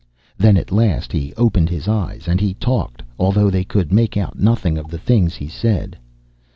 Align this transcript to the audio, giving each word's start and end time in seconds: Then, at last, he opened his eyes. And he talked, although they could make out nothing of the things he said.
Then, 0.35 0.57
at 0.57 0.71
last, 0.71 1.11
he 1.11 1.31
opened 1.37 1.69
his 1.69 1.87
eyes. 1.87 2.27
And 2.27 2.41
he 2.41 2.55
talked, 2.55 3.03
although 3.19 3.51
they 3.51 3.63
could 3.63 3.91
make 3.93 4.17
out 4.17 4.35
nothing 4.39 4.79
of 4.79 4.87
the 4.89 4.97
things 4.97 5.35
he 5.35 5.47
said. 5.47 5.95